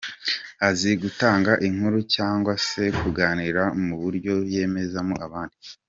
Azi 0.67 0.91
gutanga 1.01 1.51
inkuru 1.67 1.97
cyangwa 2.15 2.53
se 2.67 2.83
kuganira 2.99 3.63
mu 3.85 3.95
buryo 4.01 4.33
yemezamo 4.53 5.15
abandi. 5.27 5.57